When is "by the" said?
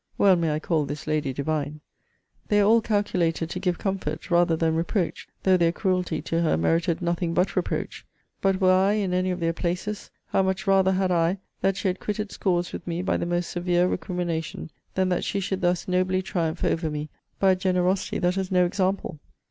13.03-13.27